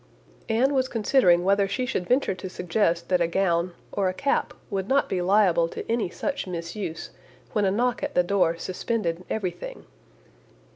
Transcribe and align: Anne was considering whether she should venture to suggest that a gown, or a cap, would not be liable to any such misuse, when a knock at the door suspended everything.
Anne 0.49 0.73
was 0.73 0.87
considering 0.87 1.43
whether 1.43 1.67
she 1.67 1.85
should 1.85 2.07
venture 2.07 2.33
to 2.33 2.49
suggest 2.49 3.07
that 3.07 3.21
a 3.21 3.27
gown, 3.27 3.71
or 3.91 4.09
a 4.09 4.15
cap, 4.15 4.51
would 4.71 4.87
not 4.87 5.07
be 5.07 5.21
liable 5.21 5.67
to 5.67 5.87
any 5.87 6.09
such 6.09 6.47
misuse, 6.47 7.11
when 7.53 7.65
a 7.65 7.69
knock 7.71 8.01
at 8.01 8.15
the 8.15 8.23
door 8.23 8.57
suspended 8.57 9.23
everything. 9.29 9.85